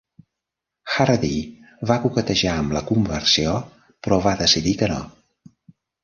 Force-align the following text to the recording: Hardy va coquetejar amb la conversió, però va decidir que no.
Hardy 0.93 1.33
va 1.91 1.97
coquetejar 2.05 2.55
amb 2.61 2.73
la 2.77 2.81
conversió, 2.91 3.53
però 4.07 4.19
va 4.29 4.33
decidir 4.41 4.73
que 4.81 4.89
no. 4.93 4.99